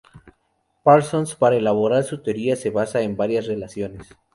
[0.83, 4.17] Parsons para elaborar su teoría se basa en varias relaciones.